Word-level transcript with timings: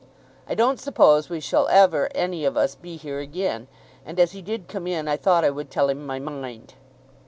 "I 0.49 0.55
don't 0.55 0.79
suppose 0.79 1.29
we 1.29 1.39
shall 1.39 1.67
ever 1.67 2.09
any 2.15 2.43
of 2.43 2.57
us 2.57 2.73
be 2.73 2.95
here 2.97 3.19
again, 3.19 3.67
and 4.03 4.19
as 4.19 4.31
he 4.31 4.41
did 4.41 4.67
come 4.67 4.87
in 4.87 5.07
I 5.07 5.15
thought 5.15 5.45
I 5.45 5.51
would 5.51 5.69
tell 5.69 5.89
him 5.91 6.07
my 6.07 6.17
mind." 6.17 6.73